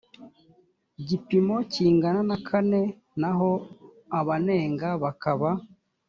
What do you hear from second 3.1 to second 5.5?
naho abanenga bakaba